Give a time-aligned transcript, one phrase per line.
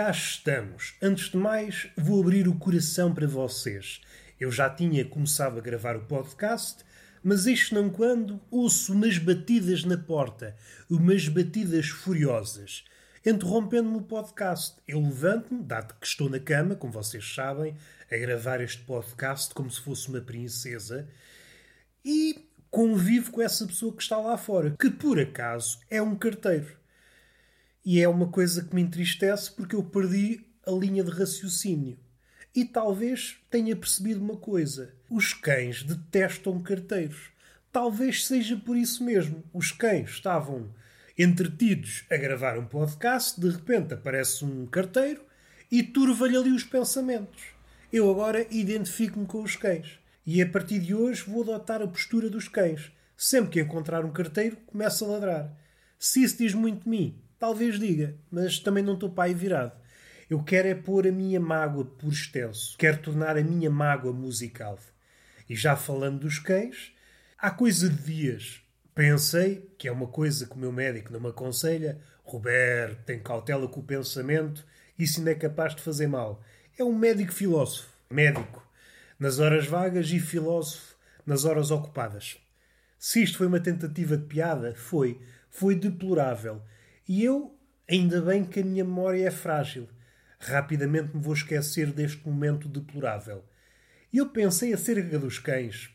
[0.00, 0.94] cá estamos.
[1.02, 4.00] Antes de mais, vou abrir o coração para vocês.
[4.40, 6.82] Eu já tinha começado a gravar o podcast,
[7.22, 10.56] mas isto não quando ouço umas batidas na porta,
[10.88, 12.82] umas batidas furiosas,
[13.26, 14.76] interrompendo-me o podcast.
[14.88, 17.76] Eu levanto-me, dado que estou na cama, como vocês sabem,
[18.10, 21.06] a gravar este podcast como se fosse uma princesa,
[22.02, 26.79] e convivo com essa pessoa que está lá fora, que por acaso é um carteiro.
[27.84, 31.98] E é uma coisa que me entristece porque eu perdi a linha de raciocínio.
[32.54, 37.30] E talvez tenha percebido uma coisa: os cães detestam carteiros.
[37.72, 39.44] Talvez seja por isso mesmo.
[39.52, 40.74] Os cães estavam
[41.16, 45.22] entretidos a gravar um podcast, de repente aparece um carteiro
[45.70, 47.42] e turva-lhe ali os pensamentos.
[47.92, 49.98] Eu agora identifico-me com os cães.
[50.26, 52.92] E a partir de hoje vou adotar a postura dos cães.
[53.16, 55.56] Sempre que encontrar um carteiro, começo a ladrar.
[55.98, 59.72] Se isso diz muito de mim, Talvez diga, mas também não estou para aí virado.
[60.28, 62.76] Eu quero é pôr a minha mágoa por extenso.
[62.78, 64.78] Quero tornar a minha mágoa musical.
[65.48, 66.92] E já falando dos cães,
[67.36, 68.62] há coisa de dias
[68.94, 73.66] pensei, que é uma coisa que o meu médico não me aconselha, Roberto, tem cautela
[73.66, 74.64] com o pensamento,
[74.98, 76.44] isso ainda é capaz de fazer mal.
[76.78, 77.88] É um médico filósofo.
[78.10, 78.64] Médico.
[79.18, 80.94] Nas horas vagas e filósofo
[81.26, 82.38] nas horas ocupadas.
[82.98, 85.20] Se isto foi uma tentativa de piada, foi.
[85.48, 86.62] Foi deplorável.
[87.12, 87.58] E eu,
[87.90, 89.88] ainda bem que a minha memória é frágil.
[90.38, 93.44] Rapidamente me vou esquecer deste momento deplorável.
[94.14, 95.90] Eu pensei acerca dos cães.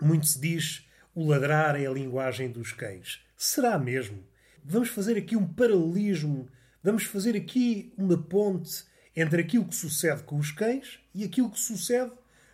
[0.00, 0.84] Muito se diz
[1.14, 3.24] o ladrar é a linguagem dos cães.
[3.36, 4.26] Será mesmo?
[4.64, 6.48] Vamos fazer aqui um paralelismo,
[6.82, 8.82] vamos fazer aqui uma ponte
[9.14, 12.10] entre aquilo que sucede com os cães e aquilo que sucede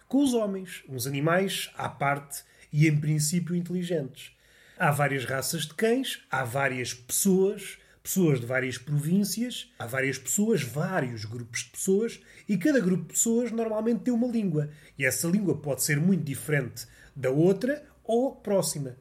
[0.07, 4.37] com os homens, uns animais à parte e em princípio inteligentes.
[4.81, 10.63] Há várias raças de cães, há várias pessoas, pessoas de várias províncias, há várias pessoas,
[10.63, 14.71] vários grupos de pessoas, e cada grupo de pessoas normalmente tem uma língua.
[14.99, 18.97] E essa língua pode ser muito diferente da outra ou próxima.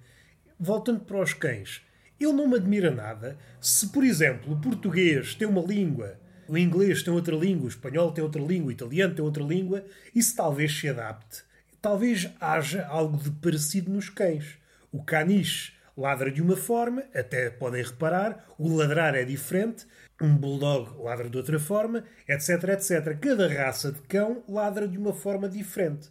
[0.59, 1.81] Voltando para os cães,
[2.19, 7.01] eu não me admira nada se, por exemplo, o português tem uma língua, o inglês
[7.01, 10.77] tem outra língua, o espanhol tem outra língua, o italiano tem outra língua, isso talvez
[10.77, 11.43] se adapte.
[11.81, 14.57] Talvez haja algo de parecido nos cães.
[14.91, 19.85] O caniche ladra de uma forma, até podem reparar, o ladrar é diferente,
[20.21, 23.19] um bulldog ladra de outra forma, etc, etc.
[23.19, 26.09] Cada raça de cão ladra de uma forma diferente.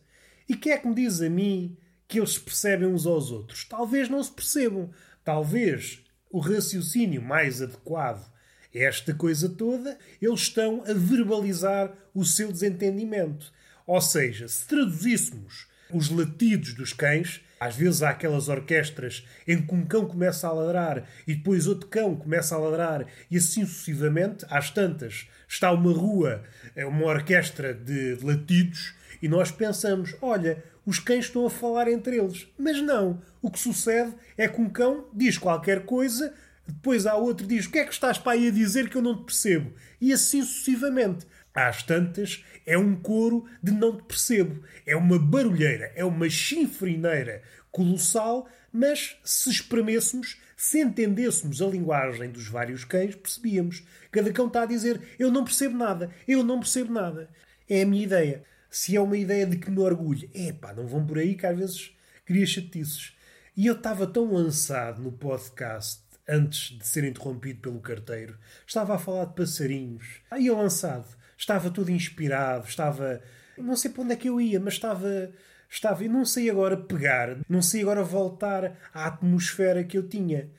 [0.49, 1.77] E quem é que me diz a mim
[2.09, 3.65] que eles se percebem uns aos outros?
[3.65, 4.91] Talvez não se percebam.
[5.25, 8.31] Talvez o raciocínio mais adequado
[8.75, 13.53] a esta coisa toda, eles estão a verbalizar o seu desentendimento.
[13.87, 19.75] Ou seja, se traduzíssemos os latidos dos cães, às vezes há aquelas orquestras em que
[19.75, 24.45] um cão começa a ladrar e depois outro cão começa a ladrar e assim sucessivamente,
[24.51, 26.43] às tantas, está uma rua,
[26.75, 32.17] é uma orquestra de latidos e nós pensamos, olha, os cães estão a falar entre
[32.17, 32.47] eles.
[32.59, 33.21] Mas não.
[33.43, 36.33] O que sucede é que um cão diz qualquer coisa,
[36.67, 39.03] depois há outro diz o que é que estás para aí a dizer que eu
[39.03, 39.73] não te percebo.
[40.01, 41.27] E assim sucessivamente.
[41.57, 44.63] Às tantas, é um coro de não te percebo.
[44.85, 52.47] É uma barulheira, é uma chinfrineira colossal, mas se espremêssemos, se entendêssemos a linguagem dos
[52.47, 53.83] vários cães, percebíamos.
[54.13, 57.31] Cada cão está a dizer: Eu não percebo nada, eu não percebo nada.
[57.67, 58.45] É a minha ideia.
[58.69, 61.47] Se é uma ideia de que me orgulho, é pá, não vão por aí que
[61.47, 61.97] às vezes
[62.27, 63.17] cria chatices.
[63.57, 68.37] E eu estava tão lançado no podcast antes de ser interrompido pelo carteiro.
[68.67, 70.21] Estava a falar de passarinhos.
[70.31, 73.23] Aí eu lançado estava todo inspirado, estava.
[73.57, 75.31] Não sei para onde é que eu ia, mas estava.
[75.69, 76.05] Estava.
[76.05, 80.51] E não sei agora pegar, não sei agora voltar à atmosfera que eu tinha.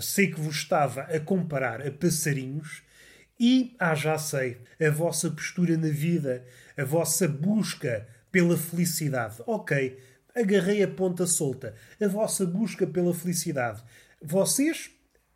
[0.00, 2.82] sei que vos estava a comparar a passarinhos
[3.38, 6.44] e, ah, já sei, a vossa postura na vida,
[6.76, 9.36] a vossa busca pela felicidade.
[9.46, 9.98] Ok,
[10.34, 11.74] agarrei a ponta solta.
[12.00, 13.82] A vossa busca pela felicidade.
[14.22, 14.90] Vocês,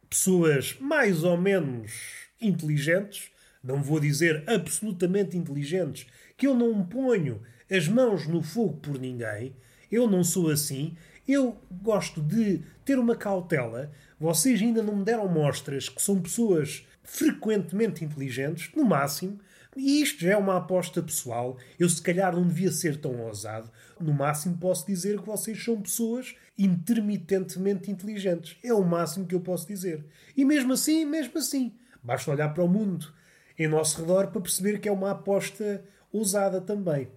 [0.09, 1.93] pessoas mais ou menos
[2.41, 3.31] inteligentes,
[3.63, 6.07] não vou dizer absolutamente inteligentes,
[6.37, 9.55] que eu não ponho as mãos no fogo por ninguém.
[9.91, 10.97] Eu não sou assim.
[11.27, 13.91] Eu gosto de ter uma cautela.
[14.19, 19.39] Vocês ainda não me deram mostras que são pessoas frequentemente inteligentes, no máximo.
[19.77, 21.57] E isto já é uma aposta pessoal.
[21.79, 23.71] Eu, se calhar, não devia ser tão ousado.
[24.01, 28.57] No máximo, posso dizer que vocês são pessoas intermitentemente inteligentes.
[28.63, 30.05] É o máximo que eu posso dizer.
[30.37, 31.73] E mesmo assim, mesmo assim,
[32.03, 33.13] basta olhar para o mundo
[33.59, 37.09] em nosso redor para perceber que é uma aposta ousada também.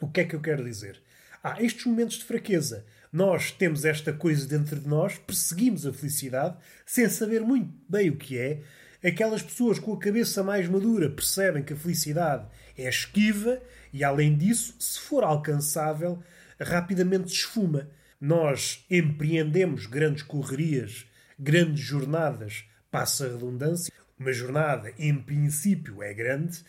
[0.00, 1.00] O que é que eu quero dizer?
[1.42, 2.84] Há estes momentos de fraqueza.
[3.12, 8.16] Nós temos esta coisa dentro de nós, perseguimos a felicidade sem saber muito bem o
[8.16, 8.62] que é.
[9.02, 12.46] Aquelas pessoas com a cabeça mais madura percebem que a felicidade
[12.76, 13.60] é esquiva
[13.92, 16.22] e, além disso, se for alcançável,
[16.60, 17.88] rapidamente se esfuma.
[18.20, 21.06] Nós empreendemos grandes correrias,
[21.38, 23.92] grandes jornadas, passa a redundância.
[24.18, 26.64] Uma jornada, em princípio, é grande.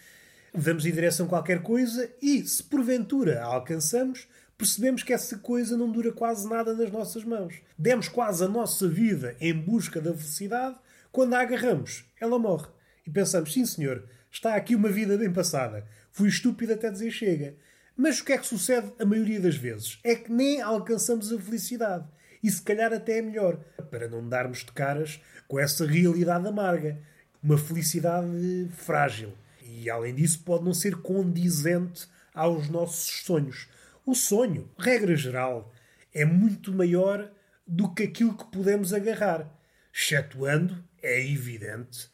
[0.54, 4.28] Vamos em direção a qualquer coisa e, se porventura a alcançamos,
[4.58, 7.62] percebemos que essa coisa não dura quase nada nas nossas mãos.
[7.78, 10.76] Demos quase a nossa vida em busca da felicidade,
[11.10, 12.68] quando a agarramos, ela morre.
[13.06, 15.86] E pensamos, sim senhor, está aqui uma vida bem passada.
[16.12, 17.56] Fui estúpido até dizer chega.
[17.96, 20.00] Mas o que é que sucede a maioria das vezes?
[20.04, 22.06] É que nem alcançamos a felicidade.
[22.44, 23.58] E se calhar até é melhor,
[23.90, 27.00] para não darmos de caras com essa realidade amarga.
[27.48, 29.32] Uma felicidade frágil.
[29.64, 33.70] E além disso, pode não ser condizente aos nossos sonhos.
[34.06, 35.74] O sonho, regra geral,
[36.14, 37.32] é muito maior
[37.66, 39.50] do que aquilo que podemos agarrar,
[39.94, 42.10] excetuando, é evidente,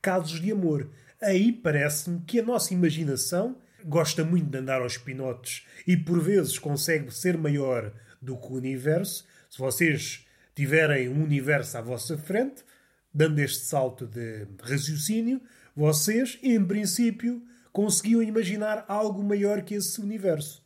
[0.00, 0.90] casos de amor.
[1.20, 6.58] Aí parece-me que a nossa imaginação gosta muito de andar aos pinotes e por vezes
[6.58, 7.92] consegue ser maior
[8.22, 9.26] do que o universo.
[9.50, 12.64] Se vocês tiverem um universo à vossa frente,
[13.12, 15.40] dando este salto de raciocínio,
[15.74, 20.64] vocês, em princípio, conseguiam imaginar algo maior que esse universo.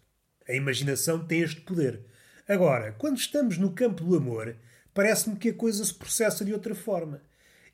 [0.49, 2.05] A imaginação tem este poder.
[2.49, 4.57] Agora, quando estamos no campo do amor,
[4.95, 7.23] parece-me que a coisa se processa de outra forma.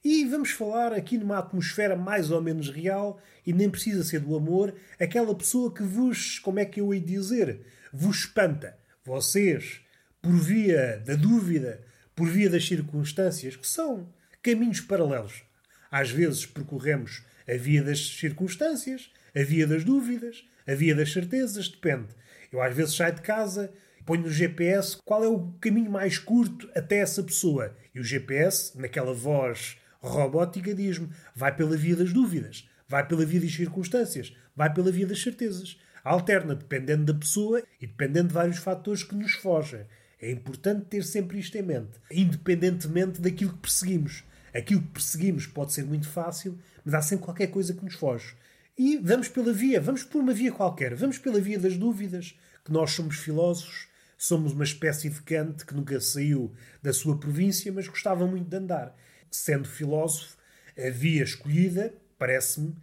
[0.05, 4.37] E vamos falar aqui numa atmosfera mais ou menos real, e nem precisa ser do
[4.37, 7.61] amor, aquela pessoa que vos, como é que eu hei de dizer,
[7.93, 8.79] vos espanta.
[9.05, 9.81] Vocês,
[10.21, 14.13] por via da dúvida, por via das circunstâncias, que são
[14.43, 15.43] caminhos paralelos.
[15.91, 21.69] Às vezes percorremos a via das circunstâncias, a via das dúvidas, a via das certezas,
[21.69, 22.09] depende.
[22.53, 23.73] Eu às vezes saio de casa,
[24.05, 27.77] ponho no GPS qual é o caminho mais curto até essa pessoa.
[27.95, 33.41] E o GPS, naquela voz robótica, diz-me: vai pela via das dúvidas, vai pela via
[33.41, 35.79] das circunstâncias, vai pela via das certezas.
[36.05, 39.85] Alterna dependendo da pessoa e dependendo de vários fatores que nos fogem.
[40.21, 44.25] É importante ter sempre isto em mente, independentemente daquilo que perseguimos.
[44.59, 48.35] Aquilo que perseguimos pode ser muito fácil, mas há sempre qualquer coisa que nos foge.
[48.77, 52.73] E vamos pela via, vamos por uma via qualquer, vamos pela via das dúvidas, que
[52.73, 56.53] nós somos filósofos, somos uma espécie de Kant que nunca saiu
[56.83, 58.97] da sua província, mas gostava muito de andar.
[59.31, 60.37] Sendo filósofo,
[60.77, 62.75] a via escolhida, parece-me,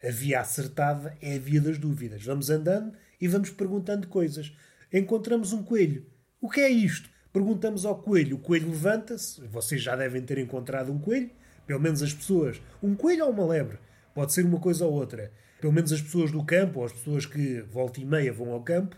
[0.00, 2.22] a via acertada é a via das dúvidas.
[2.24, 4.56] Vamos andando e vamos perguntando coisas.
[4.92, 6.06] Encontramos um coelho.
[6.40, 7.10] O que é isto?
[7.34, 8.36] Perguntamos ao coelho.
[8.36, 9.42] O coelho levanta-se.
[9.48, 11.30] Vocês já devem ter encontrado um coelho.
[11.66, 12.62] Pelo menos as pessoas.
[12.82, 13.78] Um coelho ou uma lebre?
[14.14, 15.30] Pode ser uma coisa ou outra
[15.64, 18.62] pelo menos as pessoas do campo, ou as pessoas que volta e meia vão ao
[18.62, 18.94] campo,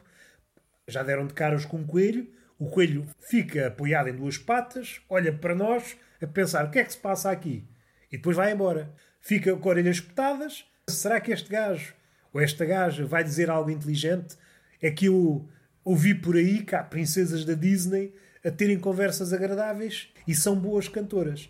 [0.88, 2.29] já deram de caras com um coelho.
[2.59, 6.85] O coelho fica apoiado em duas patas, olha para nós, a pensar o que é
[6.85, 7.65] que se passa aqui.
[8.11, 8.93] E depois vai embora.
[9.21, 10.65] Fica com orelhas espetadas.
[10.91, 11.94] Será que este gajo
[12.33, 14.37] ou esta gaja vai dizer algo inteligente?
[14.83, 15.49] É que eu
[15.87, 18.12] ouvi por aí que há princesas da Disney
[18.44, 21.49] a terem conversas agradáveis e são boas cantoras.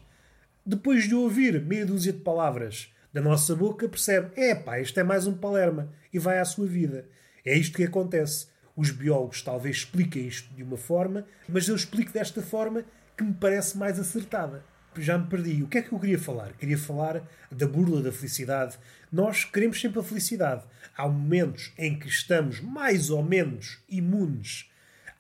[0.65, 5.03] Depois de ouvir meia dúzia de palavras da nossa boca, percebe: é pá, isto é
[5.03, 7.07] mais um Palerma e vai à sua vida.
[7.47, 8.49] É isto que acontece.
[8.77, 12.85] Os biólogos talvez expliquem isto de uma forma, mas eu explico desta forma
[13.17, 14.63] que me parece mais acertada.
[15.03, 15.63] Já me perdi.
[15.63, 16.53] O que é que eu queria falar?
[16.55, 18.79] Queria falar da burla da felicidade.
[19.13, 20.65] Nós queremos sempre a felicidade.
[20.97, 24.71] Há momentos em que estamos mais ou menos imunes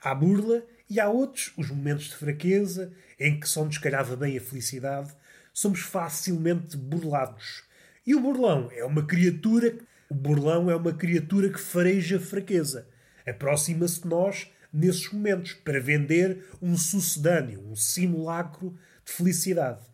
[0.03, 4.37] à burla e há outros, os momentos de fraqueza, em que só nos calhava bem
[4.37, 5.13] a felicidade,
[5.53, 7.65] somos facilmente burlados.
[8.07, 9.77] E o burlão é uma criatura,
[10.09, 12.87] o burlão é uma criatura que fareja fraqueza.
[13.27, 19.87] Aproxima-se de nós nesses momentos para vender um sucedâneo, um simulacro de felicidade.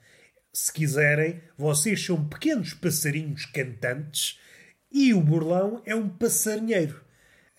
[0.52, 4.38] Se quiserem, vocês são pequenos passarinhos cantantes
[4.90, 7.02] e o burlão é um passarinheiro.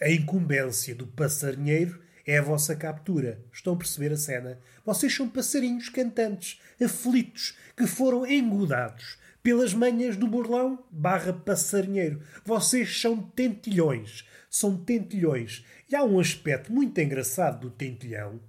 [0.02, 3.44] A incumbência do passarinheiro é a vossa captura.
[3.52, 4.60] Estão a perceber a cena?
[4.86, 12.22] Vocês são passarinhos cantantes, aflitos, que foram engodados pelas manhas do burlão barra passarinheiro.
[12.46, 14.26] Vocês são tentilhões.
[14.50, 15.66] São tentilhões.
[15.90, 18.40] E há um aspecto muito engraçado do tentilhão.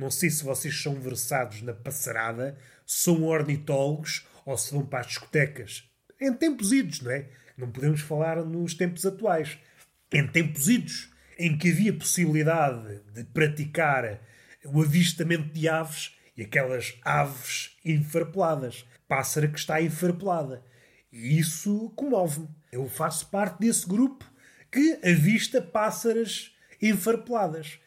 [0.00, 5.08] Não sei se vocês são versados na passarada, são ornitólogos ou se vão para as
[5.08, 5.84] discotecas.
[6.18, 7.28] Em tempos idos, não é?
[7.54, 9.58] Não podemos falar nos tempos atuais.
[10.10, 14.22] Em tempos idos, em que havia possibilidade de praticar
[14.64, 20.64] o avistamento de aves e aquelas aves enfarpeladas pássara que está enfarpelada.
[21.12, 22.48] E isso comove-me.
[22.72, 24.24] Eu faço parte desse grupo
[24.72, 27.78] que avista pássaras enfarpeladas.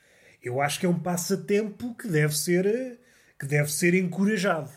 [0.43, 3.00] Eu acho que é um passatempo que deve ser,
[3.39, 4.69] que deve ser encorajado.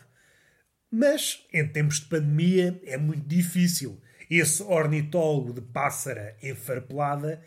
[0.88, 4.00] Mas, em tempos de pandemia, é muito difícil.
[4.30, 7.42] Esse ornitólogo de pássara enfarpelada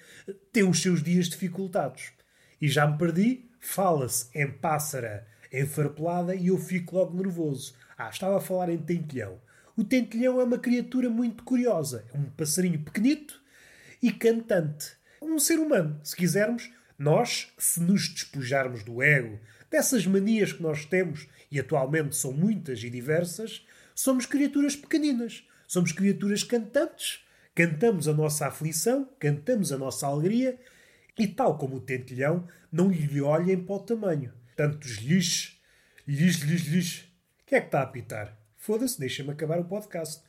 [0.52, 2.12] tem os seus dias dificultados.
[2.62, 7.74] E já me perdi, fala-se em pássara enfarpelada e eu fico logo nervoso.
[7.98, 9.40] Ah, estava a falar em tentilhão.
[9.78, 12.06] O tentilhão é uma criatura muito curiosa.
[12.14, 13.42] É um passarinho pequenito
[14.04, 14.92] e cantante.
[15.22, 16.70] Um ser humano, se quisermos.
[17.00, 19.40] Nós, se nos despojarmos do ego,
[19.72, 23.66] dessas manias que nós temos, e atualmente são muitas e diversas,
[23.96, 25.48] somos criaturas pequeninas.
[25.66, 27.24] Somos criaturas cantantes.
[27.54, 30.60] Cantamos a nossa aflição, cantamos a nossa alegria
[31.18, 34.34] e, tal como o tentilhão, não lhe olhem para o tamanho.
[34.56, 35.60] Tantos lixes,
[36.08, 37.14] lixes, lixes, lixes.
[37.46, 38.36] Quem é que está a apitar?
[38.58, 40.24] Foda-se, deixa-me acabar o podcast.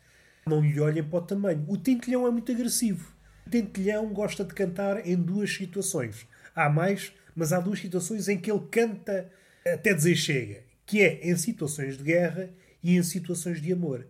[0.47, 1.65] Não lhe olhem para o tamanho.
[1.67, 3.13] O tentilhão é muito agressivo.
[3.47, 6.27] O tentilhão gosta de cantar em duas situações.
[6.55, 9.31] Há mais, mas há duas situações em que ele canta
[9.67, 10.63] até dizer chega.
[10.87, 12.51] Que é em situações de guerra
[12.83, 14.07] e em situações de amor.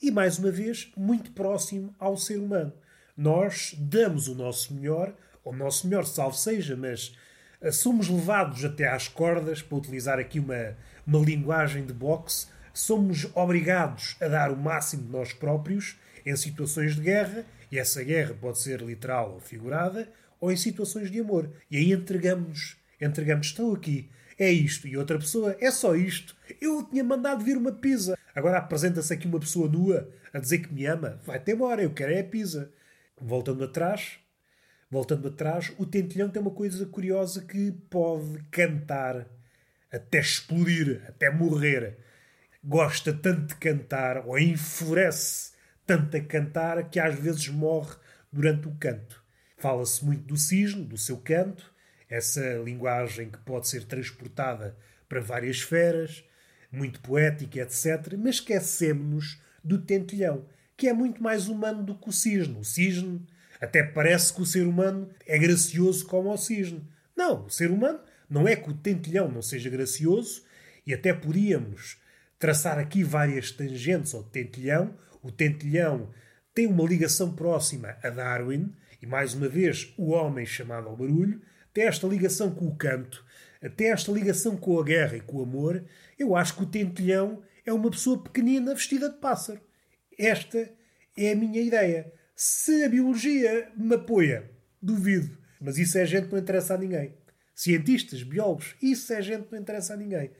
[0.00, 2.72] E, mais uma vez, muito próximo ao ser humano.
[3.16, 7.14] Nós damos o nosso melhor, ou o nosso melhor, salvo seja, mas
[7.60, 13.28] eh, somos levados até às cordas, para utilizar aqui uma, uma linguagem de boxe, somos
[13.34, 18.34] obrigados a dar o máximo de nós próprios em situações de guerra, e essa guerra
[18.40, 21.50] pode ser literal ou figurada, ou em situações de amor.
[21.70, 26.34] E aí entregamos-nos, entregamos, estou aqui, é isto, e outra pessoa, é só isto.
[26.60, 28.18] Eu tinha mandado vir uma pizza.
[28.34, 31.20] Agora apresenta-se aqui uma pessoa nua a dizer que me ama.
[31.26, 32.72] Vai-te embora, eu quero é a pizza.
[33.20, 34.18] Voltando atrás,
[34.90, 39.26] voltando atrás, o tentilhão tem uma coisa curiosa que pode cantar
[39.92, 41.98] até explodir, até morrer.
[42.62, 45.52] Gosta tanto de cantar, ou enfurece
[45.84, 47.96] tanto a cantar, que às vezes morre
[48.32, 49.22] durante o canto.
[49.60, 51.70] Fala-se muito do cisne, do seu canto,
[52.08, 54.74] essa linguagem que pode ser transportada
[55.06, 56.24] para várias esferas,
[56.72, 58.14] muito poética, etc.
[58.18, 62.58] Mas esquecemos-nos do tentilhão, que é muito mais humano do que o cisne.
[62.58, 63.26] O cisne
[63.60, 66.82] até parece que o ser humano é gracioso como o cisne.
[67.14, 68.00] Não, o ser humano
[68.30, 70.42] não é que o tentilhão não seja gracioso,
[70.86, 71.98] e até podíamos
[72.38, 74.94] traçar aqui várias tangentes ao tentilhão.
[75.22, 76.08] O tentilhão
[76.54, 81.40] tem uma ligação próxima a Darwin, e mais uma vez o homem chamado ao barulho,
[81.72, 83.24] tem esta ligação com o canto,
[83.76, 85.84] tem esta ligação com a guerra e com o amor.
[86.18, 89.60] Eu acho que o tentilhão é uma pessoa pequenina vestida de pássaro.
[90.18, 90.70] Esta
[91.16, 92.12] é a minha ideia.
[92.34, 95.38] Se a biologia me apoia, duvido.
[95.60, 97.14] Mas isso é gente que não interessa a ninguém.
[97.54, 100.30] Cientistas, biólogos, isso é gente que não interessa a ninguém.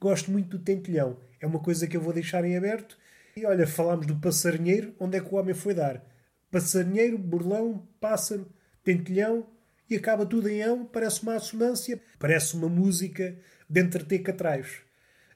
[0.00, 1.20] Gosto muito do tentilhão.
[1.38, 2.96] É uma coisa que eu vou deixar em aberto.
[3.36, 6.02] E olha, falámos do passarinheiro, onde é que o homem foi dar?
[6.52, 8.46] Passarinheiro, burlão, pássaro,
[8.84, 9.48] tentilhão,
[9.90, 13.36] e acaba tudo em ão, parece uma assonância, parece uma música
[13.68, 14.82] de entreter catraios.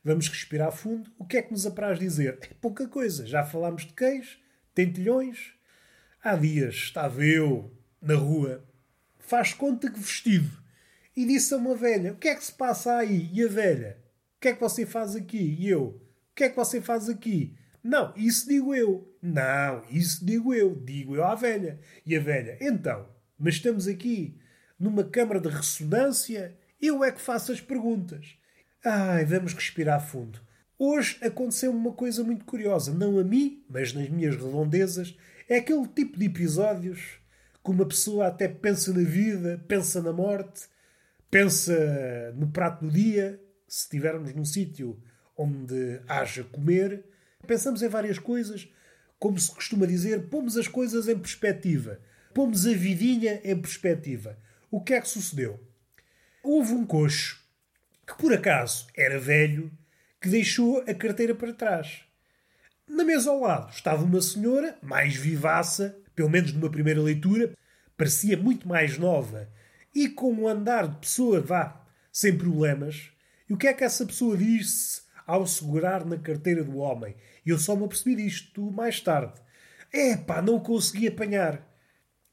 [0.05, 1.11] Vamos respirar fundo.
[1.19, 2.39] O que é que nos apraz dizer?
[2.43, 3.27] É pouca coisa.
[3.27, 4.39] Já falámos de queijo,
[4.75, 5.53] tentilhões.
[6.23, 8.65] Há dias estava eu na rua,
[9.19, 10.51] faz conta que vestido,
[11.17, 13.31] e disse a uma velha: O que é que se passa aí?
[13.33, 13.99] E a velha:
[14.37, 15.57] O que é que você faz aqui?
[15.59, 15.87] E eu:
[16.31, 17.57] O que é que você faz aqui?
[17.87, 19.17] Não, isso digo eu.
[19.23, 20.75] Não, isso digo eu.
[20.75, 21.79] Digo eu à velha.
[22.05, 24.37] E a velha: Então, mas estamos aqui
[24.79, 28.37] numa câmara de ressonância, eu é que faço as perguntas.
[28.85, 30.41] Ai, vamos respirar fundo.
[30.77, 35.17] Hoje aconteceu uma coisa muito curiosa, não a mim, mas nas minhas redondezas.
[35.49, 37.21] É aquele tipo de episódios
[37.65, 40.63] que uma pessoa até pensa na vida, pensa na morte,
[41.31, 45.01] pensa no prato do dia, se estivermos num sítio
[45.39, 47.05] onde haja comer.
[47.47, 48.69] Pensamos em várias coisas,
[49.19, 52.01] como se costuma dizer, pomos as coisas em perspectiva.
[52.35, 54.39] Pomos a vidinha em perspectiva.
[54.71, 55.61] O que é que sucedeu?
[56.43, 57.41] Houve um coxo
[58.07, 59.71] que por acaso era velho
[60.21, 62.03] que deixou a carteira para trás.
[62.89, 67.53] Na mesa ao lado estava uma senhora, mais vivaça, pelo menos numa primeira leitura,
[67.97, 69.49] parecia muito mais nova
[69.95, 73.11] e com um andar de pessoa, vá, sem problemas.
[73.49, 77.15] E o que é que essa pessoa disse ao segurar na carteira do homem?
[77.45, 79.41] Eu só me apercebi disto mais tarde.
[79.93, 81.67] É pá, não consegui apanhar.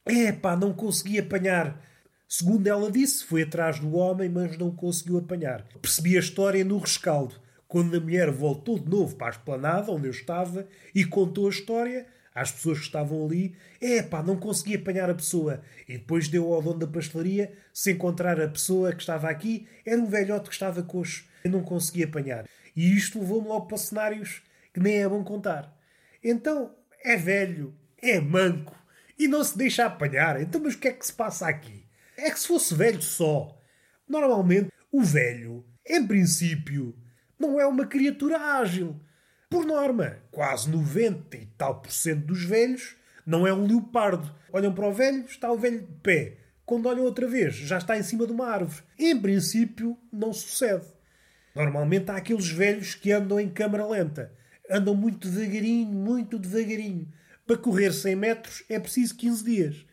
[0.06, 1.82] É pá, não consegui apanhar.
[2.28, 5.66] Segundo ela disse, foi atrás do homem, mas não conseguiu apanhar.
[5.82, 7.36] Percebi a história no rescaldo,
[7.68, 11.52] quando a mulher voltou de novo para a esplanada onde eu estava e contou a
[11.52, 13.56] história às pessoas que estavam ali.
[13.80, 15.62] É pá, não consegui apanhar a pessoa.
[15.88, 20.02] E depois deu ao dono da pastelaria, se encontrar a pessoa que estava aqui, era
[20.02, 21.26] um velhote que estava coxo.
[21.44, 22.46] Eu não consegui apanhar.
[22.76, 24.42] E isto levou-me logo para cenários
[24.74, 25.76] que nem é bom contar.
[26.24, 28.76] Então, é velho, é manco
[29.18, 30.42] e não se deixa apanhar.
[30.42, 31.86] Então, mas o que é que se passa aqui?
[32.18, 33.60] É que se fosse velho só.
[34.08, 36.96] Normalmente, o velho, em princípio,
[37.40, 39.00] não é uma criatura ágil.
[39.50, 44.34] Por norma, quase 90 e tal por cento dos velhos não é um leopardo.
[44.52, 46.38] Olham para o velho, está o velho de pé.
[46.66, 48.84] Quando olham outra vez, já está em cima de uma árvore.
[48.98, 50.86] Em princípio, não sucede.
[51.56, 54.32] Normalmente há aqueles velhos que andam em câmara lenta.
[54.70, 57.08] Andam muito devagarinho, muito devagarinho.
[57.46, 59.86] Para correr 100 metros é preciso 15 dias.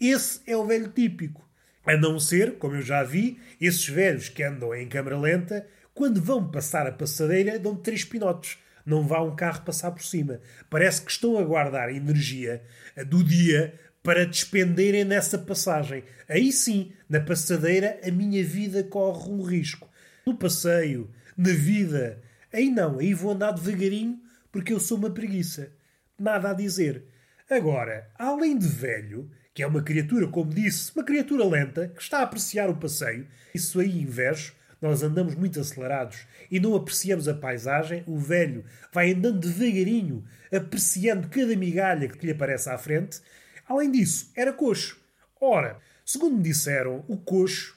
[0.00, 1.48] Esse é o velho típico.
[1.84, 6.22] A não ser, como eu já vi, esses velhos que andam em câmara lenta, quando
[6.22, 8.58] vão passar a passadeira, dão três pinotes.
[8.84, 10.40] Não vá um carro passar por cima.
[10.70, 12.62] Parece que estão a guardar energia
[13.06, 16.02] do dia para despenderem nessa passagem.
[16.28, 19.88] Aí sim, na passadeira, a minha vida corre um risco.
[20.24, 24.20] No passeio, na vida, aí não, aí vou andar devagarinho
[24.52, 25.72] porque eu sou uma preguiça.
[26.18, 27.04] Nada a dizer.
[27.50, 32.20] Agora, além de velho, que é uma criatura, como disse, uma criatura lenta, que está
[32.20, 37.34] a apreciar o passeio, isso aí invejo, nós andamos muito acelerados e não apreciamos a
[37.34, 43.20] paisagem, o velho vai andando devagarinho, apreciando cada migalha que lhe aparece à frente.
[43.66, 45.00] Além disso, era coxo.
[45.40, 47.76] Ora, segundo me disseram, o coxo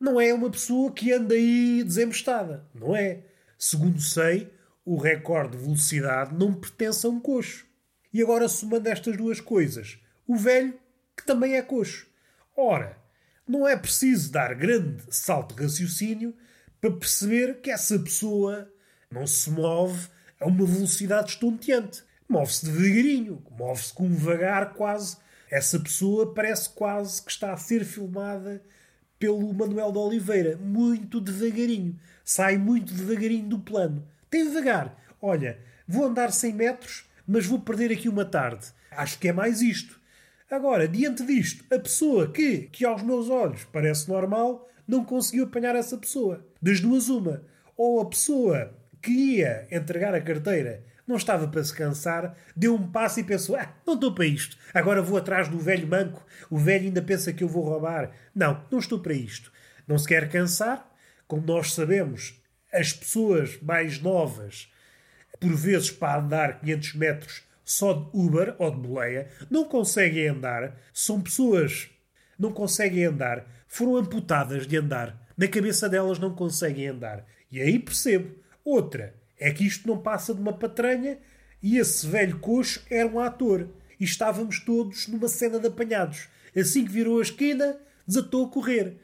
[0.00, 2.64] não é uma pessoa que anda aí desembestada.
[2.74, 3.22] Não é.
[3.58, 4.52] Segundo sei,
[4.84, 7.66] o recorde de velocidade não pertence a um coxo.
[8.12, 10.74] E agora, somando estas duas coisas, o velho,
[11.16, 12.06] que também é coxo.
[12.56, 12.96] Ora,
[13.46, 16.34] não é preciso dar grande salto de raciocínio
[16.80, 18.70] para perceber que essa pessoa
[19.10, 22.04] não se move a uma velocidade estonteante.
[22.28, 25.16] Move-se devagarinho, move-se com um vagar quase.
[25.50, 28.62] Essa pessoa parece quase que está a ser filmada
[29.18, 31.98] pelo Manuel de Oliveira, muito devagarinho.
[32.24, 34.06] Sai muito devagarinho do plano.
[34.30, 34.96] Tem devagar.
[35.20, 38.66] Olha, vou andar 100 metros, mas vou perder aqui uma tarde.
[38.90, 39.98] Acho que é mais isto.
[40.50, 45.76] Agora, diante disto, a pessoa que, que aos meus olhos parece normal, não conseguiu apanhar
[45.76, 46.46] essa pessoa.
[46.60, 47.42] Das duas, uma.
[47.76, 52.86] Ou a pessoa que ia entregar a carteira não estava para se cansar, deu um
[52.86, 54.58] passo e pensou: Ah, não estou para isto.
[54.74, 56.24] Agora vou atrás do velho manco.
[56.50, 58.10] O velho ainda pensa que eu vou roubar.
[58.34, 59.50] Não, não estou para isto.
[59.86, 60.86] Não se quer cansar.
[61.26, 62.38] Como nós sabemos,
[62.72, 64.70] as pessoas mais novas,
[65.40, 70.76] por vezes para andar 500 metros só de Uber ou de boleia, não conseguem andar.
[70.92, 71.88] São pessoas
[72.38, 73.46] não conseguem andar.
[73.66, 75.26] Foram amputadas de andar.
[75.36, 77.24] Na cabeça delas não conseguem andar.
[77.50, 78.34] E aí percebo.
[78.68, 81.16] Outra, é que isto não passa de uma patranha
[81.62, 83.66] e esse velho coxo era um ator.
[83.98, 86.28] E estávamos todos numa cena de apanhados.
[86.54, 88.98] Assim que virou a esquina, desatou a correr.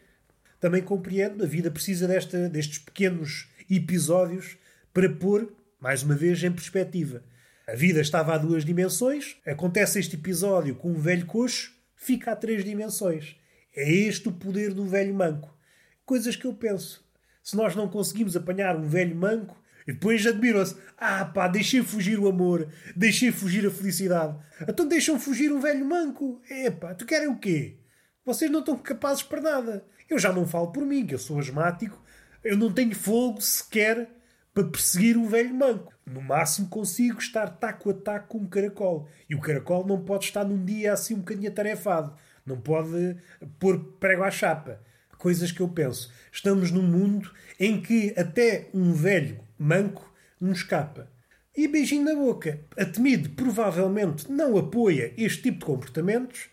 [0.60, 4.58] Também compreendo, a vida precisa desta, destes pequenos episódios
[4.92, 5.50] para pôr,
[5.80, 7.24] mais uma vez, em perspectiva.
[7.66, 12.36] A vida estava a duas dimensões, acontece este episódio com um velho coxo, fica a
[12.36, 13.34] três dimensões.
[13.74, 15.56] É este o poder do velho manco.
[16.04, 17.03] Coisas que eu penso.
[17.44, 20.76] Se nós não conseguimos apanhar um velho manco, e depois admiram-se.
[20.96, 24.36] Ah, pá, deixei fugir o amor, deixei fugir a felicidade.
[24.66, 26.40] Então deixam fugir um velho manco.
[26.50, 27.76] Epá, tu querem o quê?
[28.24, 29.84] Vocês não estão capazes para nada.
[30.08, 32.02] Eu já não falo por mim, que eu sou asmático.
[32.42, 34.08] Eu não tenho fogo sequer
[34.54, 35.92] para perseguir um velho manco.
[36.06, 39.06] No máximo consigo estar taco a taco com um caracol.
[39.28, 42.14] E o caracol não pode estar num dia assim um bocadinho atarefado.
[42.46, 43.16] Não pode
[43.58, 44.80] pôr prego à chapa.
[45.24, 46.12] Coisas que eu penso.
[46.30, 51.10] Estamos num mundo em que até um velho manco nos escapa.
[51.56, 52.60] E beijinho na boca.
[52.76, 52.84] A
[53.34, 56.50] provavelmente não apoia este tipo de comportamentos,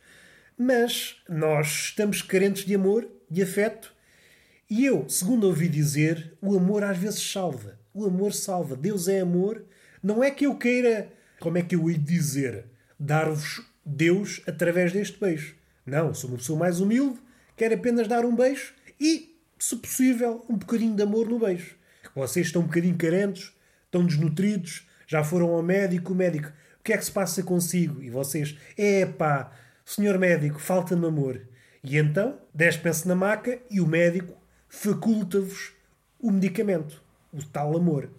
[0.57, 3.93] mas nós estamos carentes de amor, de afeto,
[4.69, 7.77] e eu, segundo ouvi dizer, o amor às vezes salva.
[7.93, 8.77] O amor salva.
[8.77, 9.65] Deus é amor.
[10.01, 15.19] Não é que eu queira, como é que eu ia dizer, dar-vos Deus através deste
[15.19, 15.57] beijo.
[15.85, 17.19] Não, sou uma pessoa mais humilde,
[17.61, 21.75] quero apenas dar um beijo e, se possível, um bocadinho de amor no beijo.
[22.15, 23.53] Vocês estão um bocadinho carentes,
[23.85, 26.47] estão desnutridos, já foram ao médico, o médico,
[26.79, 28.01] o que é que se passa consigo?
[28.01, 29.51] E vocês, é pá,
[29.85, 31.39] senhor médico, falta-me amor.
[31.83, 34.35] E então, despem-se na maca e o médico
[34.67, 35.73] faculta-vos
[36.19, 36.99] o medicamento,
[37.31, 38.09] o tal amor.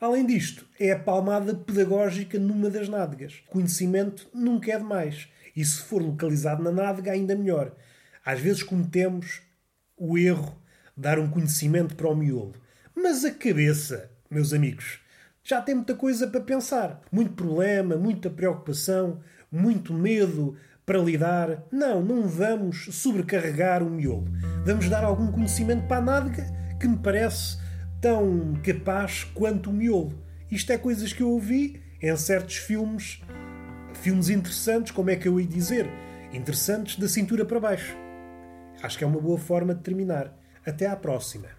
[0.00, 3.42] Além disto, é a palmada pedagógica numa das nádegas.
[3.48, 5.26] Conhecimento nunca é demais.
[5.56, 7.72] E se for localizado na nádega, ainda melhor.
[8.26, 9.40] Às vezes cometemos
[9.96, 10.60] o erro
[10.96, 12.54] de dar um conhecimento para o miolo.
[12.92, 14.98] Mas a cabeça, meus amigos,
[15.44, 17.00] já tem muita coisa para pensar.
[17.12, 21.62] Muito problema, muita preocupação, muito medo para lidar.
[21.70, 24.26] Não, não vamos sobrecarregar o miolo.
[24.64, 26.46] Vamos dar algum conhecimento para a nádega
[26.80, 27.58] que me parece
[28.00, 30.20] tão capaz quanto o miolo.
[30.50, 33.22] Isto é coisas que eu ouvi em certos filmes,
[33.94, 35.86] filmes interessantes, como é que eu ia dizer?
[36.32, 38.05] Interessantes da cintura para baixo.
[38.82, 40.32] Acho que é uma boa forma de terminar.
[40.64, 41.55] Até à próxima.